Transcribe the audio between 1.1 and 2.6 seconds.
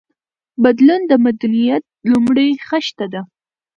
د مدنيت لومړۍ